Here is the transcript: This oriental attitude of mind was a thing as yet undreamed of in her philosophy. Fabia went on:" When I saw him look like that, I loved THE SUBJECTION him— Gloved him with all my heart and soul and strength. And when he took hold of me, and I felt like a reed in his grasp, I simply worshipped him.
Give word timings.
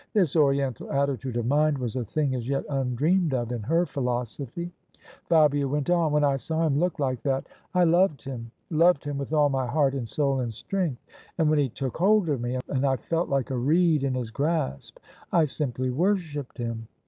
This 0.13 0.35
oriental 0.35 0.91
attitude 0.91 1.37
of 1.37 1.45
mind 1.45 1.77
was 1.77 1.95
a 1.95 2.03
thing 2.03 2.33
as 2.33 2.49
yet 2.49 2.65
undreamed 2.67 3.35
of 3.35 3.51
in 3.51 3.61
her 3.61 3.85
philosophy. 3.85 4.71
Fabia 5.25 5.67
went 5.67 5.91
on:" 5.91 6.11
When 6.11 6.23
I 6.23 6.37
saw 6.37 6.65
him 6.65 6.79
look 6.79 6.97
like 6.97 7.21
that, 7.21 7.45
I 7.75 7.83
loved 7.83 8.17
THE 8.17 8.23
SUBJECTION 8.23 8.31
him— 8.31 8.51
Gloved 8.79 9.03
him 9.03 9.17
with 9.19 9.31
all 9.31 9.49
my 9.49 9.67
heart 9.67 9.93
and 9.93 10.09
soul 10.09 10.39
and 10.39 10.51
strength. 10.51 11.03
And 11.37 11.51
when 11.51 11.59
he 11.59 11.69
took 11.69 11.97
hold 11.97 12.29
of 12.29 12.41
me, 12.41 12.57
and 12.67 12.83
I 12.83 12.95
felt 12.95 13.29
like 13.29 13.51
a 13.51 13.57
reed 13.59 14.03
in 14.03 14.15
his 14.15 14.31
grasp, 14.31 14.97
I 15.31 15.45
simply 15.45 15.91
worshipped 15.91 16.57
him. 16.57 16.87